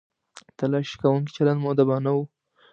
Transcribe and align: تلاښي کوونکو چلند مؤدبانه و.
تلاښي 0.57 0.95
کوونکو 1.01 1.33
چلند 1.35 1.59
مؤدبانه 1.63 2.11
و. 2.13 2.17